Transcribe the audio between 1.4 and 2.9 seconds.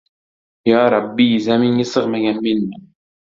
zaminga sig‘magan menman